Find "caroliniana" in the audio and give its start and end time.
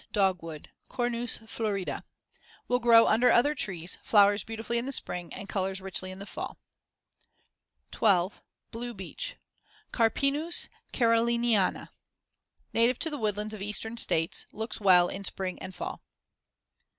10.91-11.89